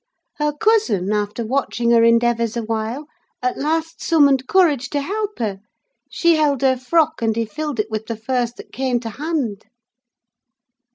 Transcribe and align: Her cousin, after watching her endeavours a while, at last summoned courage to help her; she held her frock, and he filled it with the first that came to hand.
Her 0.37 0.51
cousin, 0.51 1.13
after 1.13 1.45
watching 1.45 1.91
her 1.91 2.03
endeavours 2.03 2.57
a 2.57 2.63
while, 2.63 3.05
at 3.43 3.55
last 3.59 4.01
summoned 4.01 4.47
courage 4.47 4.89
to 4.89 4.99
help 5.01 5.37
her; 5.37 5.59
she 6.09 6.37
held 6.37 6.63
her 6.63 6.75
frock, 6.75 7.21
and 7.21 7.35
he 7.35 7.45
filled 7.45 7.79
it 7.79 7.91
with 7.91 8.07
the 8.07 8.17
first 8.17 8.55
that 8.57 8.73
came 8.73 8.99
to 9.01 9.11
hand. 9.11 9.65